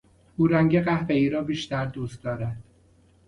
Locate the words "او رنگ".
0.37-0.81